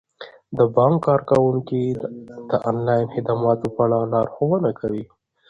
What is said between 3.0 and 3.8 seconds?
خدماتو په